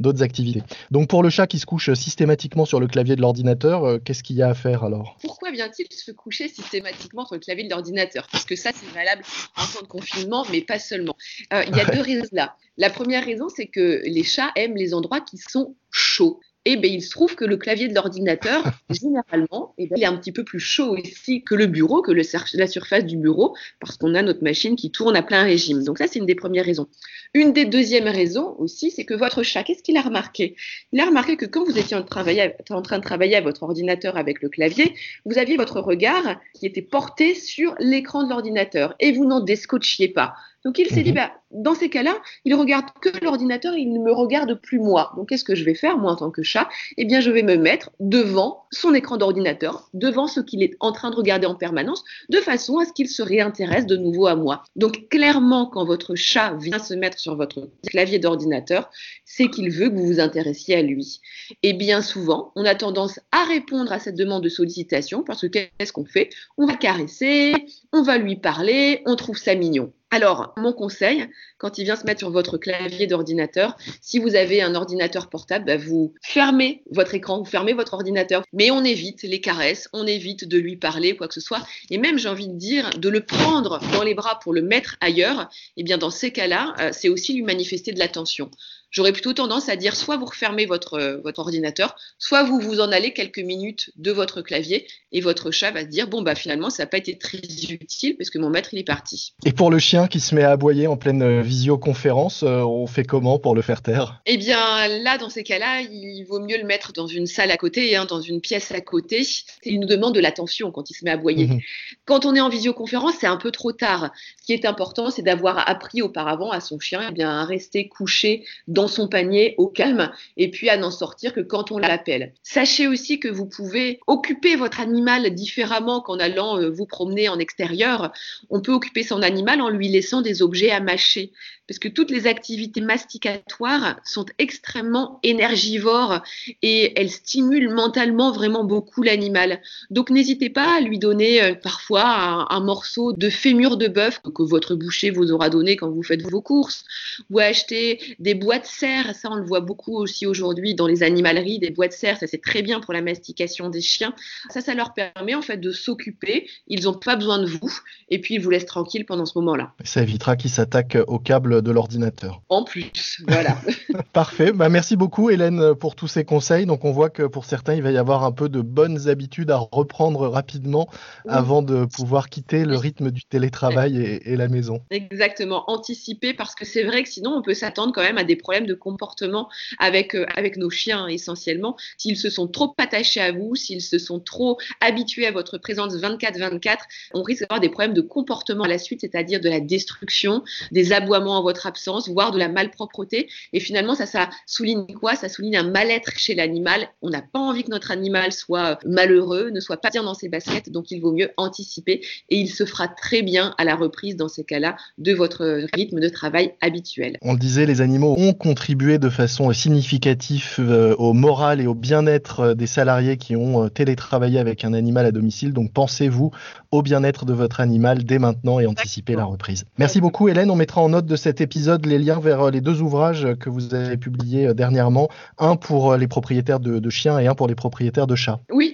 d'autres 0.00 0.22
activités. 0.22 0.62
Donc 0.90 1.08
pour 1.08 1.22
le 1.22 1.30
chat 1.30 1.46
qui 1.46 1.58
se 1.58 1.66
couche 1.66 1.92
systématiquement 1.94 2.64
sur 2.64 2.80
le 2.80 2.86
clavier 2.86 3.16
de 3.16 3.20
l'ordinateur, 3.20 3.84
euh, 3.84 3.98
qu'est-ce 3.98 4.22
qu'il 4.22 4.36
y 4.36 4.42
a 4.42 4.48
à 4.48 4.54
faire 4.54 4.84
alors? 4.84 5.16
Pourquoi 5.22 5.50
vient-il 5.50 5.86
se 5.90 6.10
coucher 6.10 6.48
systématiquement 6.48 7.24
sur 7.24 7.34
le 7.34 7.40
clavier 7.40 7.64
de 7.64 7.70
l'ordinateur? 7.70 8.28
Parce 8.30 8.44
que 8.44 8.56
ça, 8.56 8.70
c'est 8.74 8.92
valable 8.94 9.22
en 9.56 9.62
temps 9.62 9.82
de 9.82 9.86
confinement, 9.86 10.44
mais 10.50 10.60
pas 10.60 10.78
seulement. 10.78 11.16
Euh, 11.52 11.64
il 11.68 11.76
y 11.76 11.80
a 11.80 11.84
deux 11.92 12.00
raisons 12.00 12.26
là. 12.32 12.56
La 12.76 12.90
première 12.90 13.24
raison, 13.24 13.48
c'est 13.48 13.66
que 13.66 14.02
les 14.04 14.24
chats 14.24 14.50
aiment 14.56 14.76
les 14.76 14.94
endroits 14.94 15.20
qui 15.20 15.38
sont 15.38 15.74
chauds 15.90 16.40
et 16.64 16.72
eh 16.72 16.76
ben, 16.76 16.92
il 16.92 17.02
se 17.02 17.10
trouve 17.10 17.34
que 17.34 17.44
le 17.44 17.56
clavier 17.56 17.88
de 17.88 17.94
l'ordinateur, 17.94 18.62
généralement, 18.90 19.74
eh 19.78 19.88
ben, 19.88 19.96
il 19.96 20.02
est 20.04 20.06
un 20.06 20.16
petit 20.16 20.30
peu 20.30 20.44
plus 20.44 20.60
chaud 20.60 20.96
ici 20.96 21.42
que 21.42 21.56
le 21.56 21.66
bureau, 21.66 22.02
que 22.02 22.12
le, 22.12 22.22
la 22.54 22.66
surface 22.68 23.04
du 23.04 23.16
bureau, 23.16 23.56
parce 23.80 23.96
qu'on 23.96 24.14
a 24.14 24.22
notre 24.22 24.44
machine 24.44 24.76
qui 24.76 24.92
tourne 24.92 25.16
à 25.16 25.22
plein 25.22 25.42
régime. 25.42 25.82
Donc 25.82 25.98
ça, 25.98 26.06
c'est 26.06 26.20
une 26.20 26.26
des 26.26 26.36
premières 26.36 26.64
raisons. 26.64 26.86
Une 27.34 27.52
des 27.52 27.64
deuxièmes 27.64 28.06
raisons 28.06 28.54
aussi, 28.58 28.92
c'est 28.92 29.04
que 29.04 29.14
votre 29.14 29.42
chat, 29.42 29.64
qu'est-ce 29.64 29.82
qu'il 29.82 29.96
a 29.96 30.02
remarqué? 30.02 30.54
Il 30.92 31.00
a 31.00 31.06
remarqué 31.06 31.36
que 31.36 31.46
quand 31.46 31.64
vous 31.64 31.76
étiez 31.76 31.96
en, 31.96 32.00
en 32.00 32.82
train 32.82 32.98
de 32.98 33.02
travailler 33.02 33.34
à 33.34 33.40
votre 33.40 33.64
ordinateur 33.64 34.16
avec 34.16 34.40
le 34.40 34.48
clavier, 34.48 34.94
vous 35.24 35.38
aviez 35.38 35.56
votre 35.56 35.80
regard 35.80 36.40
qui 36.54 36.66
était 36.66 36.80
porté 36.80 37.34
sur 37.34 37.74
l'écran 37.80 38.22
de 38.22 38.28
l'ordinateur 38.28 38.94
et 39.00 39.10
vous 39.10 39.24
n'en 39.24 39.40
descotchiez 39.40 40.10
pas. 40.10 40.36
Donc 40.64 40.78
il 40.78 40.88
s'est 40.88 41.02
dit, 41.02 41.10
mhm. 41.10 41.16
bah, 41.16 41.32
dans 41.50 41.74
ces 41.74 41.88
cas-là, 41.88 42.14
il 42.44 42.54
regarde 42.54 42.86
que 43.00 43.08
l'ordinateur, 43.22 43.74
il 43.74 43.92
ne 43.92 43.98
me 43.98 44.12
regarde 44.12 44.54
plus 44.54 44.78
moi. 44.78 45.12
Donc 45.16 45.28
qu'est-ce 45.28 45.44
que 45.44 45.54
je 45.54 45.64
vais 45.64 45.74
faire, 45.74 45.98
moi, 45.98 46.12
en 46.12 46.16
tant 46.16 46.30
que 46.30 46.42
chat? 46.42 46.68
Eh 46.96 47.04
bien, 47.04 47.20
je 47.20 47.30
vais 47.30 47.42
me 47.42 47.56
mettre 47.56 47.90
devant 48.00 48.61
son 48.72 48.94
écran 48.94 49.18
d'ordinateur, 49.18 49.88
devant 49.94 50.26
ce 50.26 50.40
qu'il 50.40 50.62
est 50.62 50.76
en 50.80 50.92
train 50.92 51.10
de 51.10 51.16
regarder 51.16 51.46
en 51.46 51.54
permanence, 51.54 52.02
de 52.30 52.38
façon 52.38 52.78
à 52.78 52.84
ce 52.84 52.92
qu'il 52.92 53.08
se 53.08 53.22
réintéresse 53.22 53.86
de 53.86 53.96
nouveau 53.96 54.26
à 54.26 54.34
moi. 54.34 54.64
Donc 54.76 55.08
clairement, 55.08 55.66
quand 55.66 55.84
votre 55.84 56.14
chat 56.14 56.54
vient 56.54 56.78
se 56.78 56.94
mettre 56.94 57.18
sur 57.18 57.36
votre 57.36 57.70
clavier 57.86 58.18
d'ordinateur, 58.18 58.90
c'est 59.24 59.48
qu'il 59.48 59.70
veut 59.70 59.90
que 59.90 59.94
vous 59.94 60.06
vous 60.06 60.20
intéressiez 60.20 60.74
à 60.74 60.82
lui. 60.82 61.20
Et 61.62 61.74
bien 61.74 62.02
souvent, 62.02 62.52
on 62.56 62.64
a 62.64 62.74
tendance 62.74 63.20
à 63.30 63.44
répondre 63.44 63.92
à 63.92 63.98
cette 63.98 64.16
demande 64.16 64.42
de 64.42 64.48
sollicitation 64.48 65.22
parce 65.22 65.42
que 65.42 65.46
qu'est-ce 65.46 65.92
qu'on 65.92 66.06
fait? 66.06 66.30
On 66.56 66.66
va 66.66 66.74
caresser, 66.74 67.54
on 67.92 68.02
va 68.02 68.18
lui 68.18 68.36
parler, 68.36 69.02
on 69.06 69.16
trouve 69.16 69.38
ça 69.38 69.54
mignon. 69.54 69.92
Alors, 70.12 70.52
mon 70.58 70.74
conseil, 70.74 71.26
quand 71.56 71.78
il 71.78 71.84
vient 71.84 71.96
se 71.96 72.04
mettre 72.04 72.18
sur 72.18 72.30
votre 72.30 72.58
clavier 72.58 73.06
d'ordinateur, 73.06 73.78
si 74.02 74.18
vous 74.18 74.36
avez 74.36 74.60
un 74.60 74.74
ordinateur 74.74 75.30
portable, 75.30 75.64
bah, 75.64 75.78
vous 75.78 76.12
fermez 76.20 76.82
votre 76.90 77.14
écran, 77.14 77.38
vous 77.38 77.46
fermez 77.46 77.72
votre 77.72 77.94
ordinateur, 77.94 78.42
on 78.70 78.84
évite 78.84 79.22
les 79.22 79.40
caresses, 79.40 79.88
on 79.92 80.06
évite 80.06 80.46
de 80.46 80.58
lui 80.58 80.76
parler, 80.76 81.16
quoi 81.16 81.28
que 81.28 81.34
ce 81.34 81.40
soit, 81.40 81.64
et 81.90 81.98
même 81.98 82.18
j'ai 82.18 82.28
envie 82.28 82.48
de 82.48 82.56
dire 82.56 82.90
de 82.90 83.08
le 83.08 83.24
prendre 83.24 83.80
dans 83.92 84.02
les 84.02 84.14
bras 84.14 84.38
pour 84.38 84.52
le 84.52 84.62
mettre 84.62 84.96
ailleurs, 85.00 85.42
et 85.76 85.80
eh 85.80 85.82
bien 85.82 85.98
dans 85.98 86.10
ces 86.10 86.30
cas-là, 86.30 86.74
euh, 86.80 86.90
c'est 86.92 87.08
aussi 87.08 87.34
lui 87.34 87.42
manifester 87.42 87.92
de 87.92 87.98
l'attention 87.98 88.50
j'aurais 88.92 89.12
plutôt 89.12 89.32
tendance 89.32 89.68
à 89.68 89.74
dire 89.74 89.96
soit 89.96 90.16
vous 90.16 90.26
refermez 90.26 90.66
votre, 90.66 90.94
euh, 90.94 91.16
votre 91.24 91.40
ordinateur, 91.40 91.96
soit 92.18 92.44
vous 92.44 92.60
vous 92.60 92.78
en 92.78 92.92
allez 92.92 93.12
quelques 93.12 93.40
minutes 93.40 93.90
de 93.96 94.12
votre 94.12 94.42
clavier 94.42 94.86
et 95.10 95.20
votre 95.20 95.50
chat 95.50 95.72
va 95.72 95.80
se 95.80 95.86
dire 95.86 96.06
bon 96.06 96.22
bah 96.22 96.36
finalement 96.36 96.70
ça 96.70 96.84
n'a 96.84 96.86
pas 96.86 96.98
été 96.98 97.18
très 97.18 97.38
utile 97.38 98.16
parce 98.16 98.30
que 98.30 98.38
mon 98.38 98.50
maître 98.50 98.70
il 98.72 98.78
est 98.78 98.84
parti. 98.84 99.34
Et 99.44 99.52
pour 99.52 99.70
le 99.70 99.80
chien 99.80 100.06
qui 100.06 100.20
se 100.20 100.34
met 100.34 100.44
à 100.44 100.52
aboyer 100.52 100.86
en 100.86 100.96
pleine 100.96 101.22
euh, 101.22 101.42
visioconférence, 101.42 102.44
euh, 102.44 102.60
on 102.60 102.86
fait 102.86 103.04
comment 103.04 103.38
pour 103.38 103.54
le 103.54 103.62
faire 103.62 103.82
taire? 103.82 104.20
Eh 104.26 104.36
bien 104.36 104.86
là 104.88 105.18
dans 105.18 105.30
ces 105.30 105.42
cas-là, 105.42 105.80
il 105.80 106.24
vaut 106.24 106.40
mieux 106.40 106.58
le 106.58 106.64
mettre 106.64 106.92
dans 106.92 107.06
une 107.06 107.26
salle 107.26 107.50
à 107.50 107.56
côté, 107.56 107.96
hein, 107.96 108.04
dans 108.04 108.20
une 108.20 108.40
pièce 108.40 108.70
à 108.72 108.80
côté. 108.80 109.26
Il 109.64 109.80
nous 109.80 109.88
demande 109.88 110.14
de 110.14 110.20
l'attention 110.20 110.70
quand 110.70 110.90
il 110.90 110.94
se 110.94 111.04
met 111.04 111.10
à 111.10 111.14
aboyer. 111.14 111.46
Mhm. 111.46 111.60
Quand 112.04 112.26
on 112.26 112.34
est 112.34 112.40
en 112.40 112.48
visioconférence, 112.48 113.14
c'est 113.20 113.26
un 113.26 113.36
peu 113.36 113.50
trop 113.50 113.72
tard. 113.72 114.10
Ce 114.40 114.46
qui 114.46 114.52
est 114.52 114.66
important, 114.66 115.10
c'est 115.10 115.22
d'avoir 115.22 115.68
appris 115.68 116.02
auparavant 116.02 116.50
à 116.50 116.60
son 116.60 116.78
chien 116.78 117.06
eh 117.08 117.12
bien, 117.12 117.30
à 117.30 117.44
rester 117.44 117.88
couché 117.88 118.44
dans 118.68 118.81
son 118.88 119.08
panier 119.08 119.54
au 119.58 119.68
calme 119.68 120.10
et 120.36 120.50
puis 120.50 120.68
à 120.68 120.76
n'en 120.76 120.90
sortir 120.90 121.32
que 121.32 121.40
quand 121.40 121.72
on 121.72 121.78
l'appelle. 121.78 122.32
Sachez 122.42 122.86
aussi 122.86 123.20
que 123.20 123.28
vous 123.28 123.46
pouvez 123.46 124.00
occuper 124.06 124.56
votre 124.56 124.80
animal 124.80 125.34
différemment 125.34 126.00
qu'en 126.00 126.18
allant 126.18 126.58
euh, 126.58 126.70
vous 126.70 126.86
promener 126.86 127.28
en 127.28 127.38
extérieur. 127.38 128.12
On 128.50 128.60
peut 128.60 128.72
occuper 128.72 129.02
son 129.02 129.22
animal 129.22 129.60
en 129.60 129.68
lui 129.68 129.88
laissant 129.88 130.22
des 130.22 130.42
objets 130.42 130.70
à 130.70 130.80
mâcher 130.80 131.32
parce 131.68 131.78
que 131.78 131.88
toutes 131.88 132.10
les 132.10 132.26
activités 132.26 132.80
masticatoires 132.80 134.00
sont 134.04 134.26
extrêmement 134.38 135.20
énergivores 135.22 136.20
et 136.60 137.00
elles 137.00 137.10
stimulent 137.10 137.72
mentalement 137.72 138.32
vraiment 138.32 138.64
beaucoup 138.64 139.02
l'animal. 139.02 139.60
Donc 139.90 140.10
n'hésitez 140.10 140.50
pas 140.50 140.76
à 140.76 140.80
lui 140.80 140.98
donner 140.98 141.42
euh, 141.42 141.54
parfois 141.54 142.52
un, 142.52 142.60
morceau 142.60 143.12
de 143.12 143.30
fémur 143.30 143.76
de 143.76 143.88
bœuf 143.88 144.20
que 144.20 144.42
votre 144.42 144.74
boucher 144.74 145.10
vous 145.10 145.32
aura 145.32 145.50
donné 145.50 145.76
quand 145.76 145.90
vous 145.90 146.02
faites 146.02 146.22
vos 146.22 146.42
courses, 146.42 146.84
ou 147.30 147.38
acheter 147.38 148.16
des 148.18 148.34
boîtes 148.34 148.66
serre, 148.72 149.14
ça 149.14 149.28
on 149.30 149.36
le 149.36 149.44
voit 149.44 149.60
beaucoup 149.60 149.96
aussi 149.96 150.26
aujourd'hui 150.26 150.74
dans 150.74 150.86
les 150.86 151.02
animaleries, 151.02 151.58
des 151.58 151.70
boîtes 151.70 151.92
serre, 151.92 152.18
ça 152.18 152.26
c'est 152.26 152.42
très 152.42 152.62
bien 152.62 152.80
pour 152.80 152.92
la 152.92 153.02
mastication 153.02 153.68
des 153.68 153.80
chiens. 153.80 154.14
Ça, 154.50 154.60
ça 154.60 154.74
leur 154.74 154.94
permet 154.94 155.34
en 155.34 155.42
fait 155.42 155.58
de 155.58 155.70
s'occuper, 155.70 156.48
ils 156.66 156.84
n'ont 156.84 156.94
pas 156.94 157.16
besoin 157.16 157.38
de 157.38 157.46
vous, 157.46 157.72
et 158.08 158.20
puis 158.20 158.34
ils 158.34 158.40
vous 158.40 158.50
laissent 158.50 158.66
tranquille 158.66 159.04
pendant 159.04 159.26
ce 159.26 159.38
moment-là. 159.38 159.72
Ça 159.84 160.02
évitera 160.02 160.36
qu'ils 160.36 160.50
s'attaquent 160.50 160.98
au 161.06 161.18
câble 161.18 161.62
de 161.62 161.70
l'ordinateur. 161.70 162.42
En 162.48 162.64
plus, 162.64 163.22
voilà. 163.28 163.56
Parfait, 164.12 164.52
bah, 164.52 164.68
merci 164.68 164.96
beaucoup 164.96 165.30
Hélène 165.30 165.74
pour 165.74 165.94
tous 165.94 166.08
ces 166.08 166.24
conseils. 166.24 166.66
Donc 166.66 166.84
on 166.84 166.92
voit 166.92 167.10
que 167.10 167.22
pour 167.22 167.44
certains, 167.44 167.74
il 167.74 167.82
va 167.82 167.90
y 167.90 167.98
avoir 167.98 168.24
un 168.24 168.32
peu 168.32 168.48
de 168.48 168.60
bonnes 168.60 169.08
habitudes 169.08 169.50
à 169.50 169.56
reprendre 169.56 170.28
rapidement 170.28 170.88
avant 171.28 171.62
de 171.62 171.84
pouvoir 171.84 172.28
quitter 172.28 172.64
le 172.64 172.76
rythme 172.76 173.10
du 173.10 173.24
télétravail 173.24 173.98
et, 173.98 174.32
et 174.32 174.36
la 174.36 174.48
maison. 174.48 174.80
Exactement, 174.90 175.64
anticiper 175.70 176.34
parce 176.34 176.54
que 176.54 176.64
c'est 176.64 176.84
vrai 176.84 177.02
que 177.02 177.08
sinon 177.08 177.32
on 177.36 177.42
peut 177.42 177.54
s'attendre 177.54 177.92
quand 177.94 178.02
même 178.02 178.18
à 178.18 178.24
des 178.24 178.36
problèmes 178.36 178.61
de 178.66 178.74
comportement 178.74 179.48
avec, 179.78 180.14
euh, 180.14 180.26
avec 180.36 180.56
nos 180.56 180.70
chiens 180.70 181.06
essentiellement. 181.06 181.76
S'ils 181.96 182.16
se 182.16 182.30
sont 182.30 182.48
trop 182.48 182.74
attachés 182.78 183.20
à 183.20 183.32
vous, 183.32 183.54
s'ils 183.54 183.82
se 183.82 183.98
sont 183.98 184.20
trop 184.20 184.58
habitués 184.80 185.26
à 185.26 185.32
votre 185.32 185.58
présence 185.58 185.94
24-24, 185.96 186.78
on 187.14 187.22
risque 187.22 187.42
d'avoir 187.42 187.60
des 187.60 187.68
problèmes 187.68 187.94
de 187.94 188.00
comportement 188.00 188.64
à 188.64 188.68
la 188.68 188.78
suite, 188.78 189.00
c'est-à-dire 189.00 189.40
de 189.40 189.48
la 189.48 189.60
destruction, 189.60 190.42
des 190.70 190.92
aboiements 190.92 191.38
en 191.38 191.42
votre 191.42 191.66
absence, 191.66 192.08
voire 192.08 192.32
de 192.32 192.38
la 192.38 192.48
malpropreté. 192.48 193.28
Et 193.52 193.60
finalement, 193.60 193.94
ça, 193.94 194.06
ça 194.06 194.30
souligne 194.46 194.86
quoi? 194.86 195.14
Ça 195.14 195.28
souligne 195.28 195.56
un 195.56 195.70
mal-être 195.70 196.12
chez 196.16 196.34
l'animal. 196.34 196.88
On 197.02 197.10
n'a 197.10 197.22
pas 197.22 197.38
envie 197.38 197.64
que 197.64 197.70
notre 197.70 197.90
animal 197.90 198.32
soit 198.32 198.78
malheureux, 198.84 199.50
ne 199.50 199.60
soit 199.60 199.76
pas 199.76 199.90
bien 199.90 200.02
dans 200.02 200.14
ses 200.14 200.28
baskets, 200.28 200.70
donc 200.70 200.90
il 200.90 201.00
vaut 201.00 201.12
mieux 201.12 201.30
anticiper 201.36 202.04
et 202.28 202.36
il 202.36 202.48
se 202.48 202.64
fera 202.64 202.88
très 202.88 203.22
bien 203.22 203.54
à 203.58 203.64
la 203.64 203.74
reprise 203.74 204.16
dans 204.16 204.28
ces 204.28 204.44
cas-là 204.44 204.76
de 204.98 205.12
votre 205.12 205.66
rythme 205.74 206.00
de 206.00 206.08
travail 206.08 206.54
habituel. 206.60 207.16
On 207.22 207.32
le 207.32 207.38
disait, 207.38 207.66
les 207.66 207.80
animaux 207.80 208.14
ont 208.18 208.34
contribuer 208.52 208.98
de 208.98 209.08
façon 209.08 209.50
significative 209.54 210.56
euh, 210.58 210.94
au 210.98 211.14
moral 211.14 211.62
et 211.62 211.66
au 211.66 211.74
bien-être 211.74 212.40
euh, 212.40 212.54
des 212.54 212.66
salariés 212.66 213.16
qui 213.16 213.34
ont 213.34 213.64
euh, 213.64 213.68
télétravaillé 213.70 214.38
avec 214.38 214.62
un 214.66 214.74
animal 214.74 215.06
à 215.06 215.10
domicile. 215.10 215.54
Donc 215.54 215.72
pensez-vous 215.72 216.32
au 216.70 216.82
bien-être 216.82 217.24
de 217.24 217.32
votre 217.32 217.60
animal 217.60 218.04
dès 218.04 218.18
maintenant 218.18 218.60
et 218.60 218.66
anticipez 218.66 219.14
la 219.14 219.24
reprise. 219.24 219.64
Merci 219.78 220.02
beaucoup 220.02 220.28
Hélène. 220.28 220.50
On 220.50 220.56
mettra 220.56 220.82
en 220.82 220.90
note 220.90 221.06
de 221.06 221.16
cet 221.16 221.40
épisode 221.40 221.86
les 221.86 221.98
liens 221.98 222.20
vers 222.20 222.50
les 222.50 222.60
deux 222.60 222.82
ouvrages 222.82 223.26
que 223.40 223.48
vous 223.48 223.74
avez 223.74 223.96
publiés 223.96 224.52
dernièrement. 224.52 225.08
Un 225.38 225.56
pour 225.56 225.96
les 225.96 226.06
propriétaires 226.06 226.60
de, 226.60 226.90
chiens 226.90 227.18
et 227.18 227.28
un 227.28 227.34
pour 227.34 227.48
les 227.48 227.54
propriétaires 227.54 228.06
de 228.06 228.16
chats. 228.16 228.40
Oui, 228.52 228.71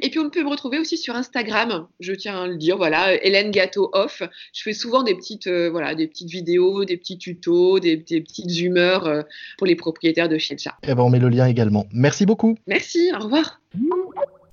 retrouver 0.58 0.78
aussi 0.78 0.98
sur 0.98 1.14
Instagram. 1.14 1.86
Je 2.00 2.12
tiens 2.12 2.42
à 2.42 2.46
le 2.48 2.56
dire, 2.56 2.76
voilà, 2.76 3.14
Hélène 3.24 3.52
Gâteau 3.52 3.90
Off. 3.92 4.22
Je 4.52 4.62
fais 4.62 4.72
souvent 4.72 5.04
des 5.04 5.14
petites, 5.14 5.48
voilà, 5.48 5.94
des 5.94 6.08
petites 6.08 6.30
vidéos, 6.30 6.84
des 6.84 6.96
petits 6.96 7.16
tutos, 7.16 7.78
des, 7.78 7.96
des 7.96 8.20
petites 8.20 8.60
humeurs 8.60 9.24
pour 9.56 9.66
les 9.66 9.76
propriétaires 9.76 10.28
de 10.28 10.36
chiens 10.36 10.56
de 10.56 10.62
Eh 10.82 10.94
ben, 10.94 11.02
on 11.02 11.10
met 11.10 11.20
le 11.20 11.28
lien 11.28 11.46
également. 11.46 11.86
Merci 11.92 12.26
beaucoup. 12.26 12.56
Merci, 12.66 13.10
au 13.14 13.22
revoir. 13.22 13.60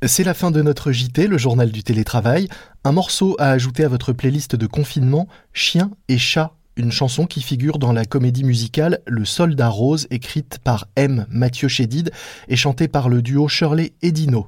C'est 0.04 0.24
la 0.24 0.36
fin 0.36 0.52
de 0.52 0.62
notre 0.62 0.92
JT, 0.92 1.28
le 1.28 1.38
journal 1.38 1.72
du 1.72 1.82
télétravail. 1.82 2.48
Un 2.84 2.92
morceau 2.92 3.36
à 3.40 3.50
ajouter 3.50 3.84
à 3.84 3.88
votre 3.88 4.14
playlist 4.14 4.56
de 4.56 4.68
confinement, 4.68 5.28
Chien 5.54 5.90
et 6.10 6.20
chat, 6.20 6.54
une 6.78 6.92
chanson 6.92 7.26
qui 7.26 7.42
figure 7.42 7.80
dans 7.80 7.94
la 7.94 8.06
comédie 8.06 8.44
musicale 8.44 9.00
Le 9.08 9.26
Soldat 9.26 9.70
Rose, 9.70 10.08
écrite 10.12 10.60
par 10.64 10.88
M. 10.96 11.26
Mathieu 11.30 11.68
Chédid 11.68 12.12
et 12.50 12.56
chantée 12.56 12.88
par 12.88 13.10
le 13.10 13.22
duo 13.22 13.48
Shirley 13.48 13.94
et 14.02 14.12
Dino. 14.12 14.48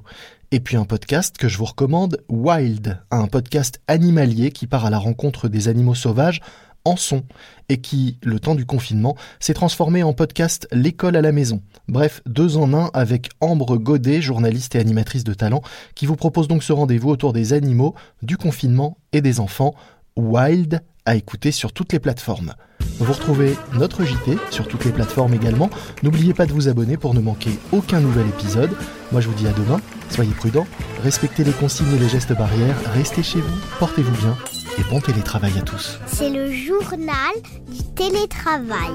Et 0.50 0.60
puis 0.60 0.78
un 0.78 0.86
podcast 0.86 1.36
que 1.36 1.46
je 1.46 1.58
vous 1.58 1.66
recommande, 1.66 2.22
Wild, 2.30 3.02
un 3.10 3.26
podcast 3.26 3.82
animalier 3.86 4.50
qui 4.50 4.66
part 4.66 4.86
à 4.86 4.90
la 4.90 4.96
rencontre 4.96 5.46
des 5.46 5.68
animaux 5.68 5.94
sauvages 5.94 6.40
en 6.86 6.96
son 6.96 7.24
et 7.68 7.82
qui, 7.82 8.16
le 8.22 8.40
temps 8.40 8.54
du 8.54 8.64
confinement, 8.64 9.14
s'est 9.40 9.52
transformé 9.52 10.02
en 10.02 10.14
podcast 10.14 10.66
L'école 10.72 11.16
à 11.16 11.20
la 11.20 11.32
maison. 11.32 11.60
Bref, 11.86 12.22
deux 12.24 12.56
en 12.56 12.72
un 12.72 12.88
avec 12.94 13.28
Ambre 13.40 13.76
Godet, 13.76 14.22
journaliste 14.22 14.74
et 14.74 14.78
animatrice 14.78 15.22
de 15.22 15.34
talent, 15.34 15.60
qui 15.94 16.06
vous 16.06 16.16
propose 16.16 16.48
donc 16.48 16.62
ce 16.62 16.72
rendez-vous 16.72 17.10
autour 17.10 17.34
des 17.34 17.52
animaux, 17.52 17.94
du 18.22 18.38
confinement 18.38 18.96
et 19.12 19.20
des 19.20 19.40
enfants. 19.40 19.74
Wild 20.16 20.80
à 21.08 21.14
écouter 21.14 21.52
sur 21.52 21.72
toutes 21.72 21.94
les 21.94 22.00
plateformes. 22.00 22.52
Vous 22.98 23.10
retrouvez 23.10 23.56
notre 23.72 24.04
JT 24.04 24.36
sur 24.50 24.68
toutes 24.68 24.84
les 24.84 24.90
plateformes 24.90 25.32
également. 25.32 25.70
N'oubliez 26.02 26.34
pas 26.34 26.44
de 26.44 26.52
vous 26.52 26.68
abonner 26.68 26.98
pour 26.98 27.14
ne 27.14 27.20
manquer 27.20 27.52
aucun 27.72 28.00
nouvel 28.00 28.26
épisode. 28.28 28.70
Moi 29.10 29.22
je 29.22 29.28
vous 29.28 29.34
dis 29.34 29.46
à 29.46 29.52
demain, 29.52 29.80
soyez 30.10 30.32
prudents, 30.32 30.66
respectez 31.02 31.44
les 31.44 31.52
consignes 31.52 31.94
et 31.96 31.98
les 31.98 32.10
gestes 32.10 32.36
barrières, 32.36 32.76
restez 32.92 33.22
chez 33.22 33.40
vous, 33.40 33.56
portez-vous 33.78 34.14
bien 34.18 34.36
et 34.78 34.82
bon 34.90 35.00
télétravail 35.00 35.52
à 35.58 35.62
tous. 35.62 35.98
C'est 36.06 36.28
le 36.28 36.52
journal 36.52 37.32
du 37.72 37.82
télétravail. 37.94 38.92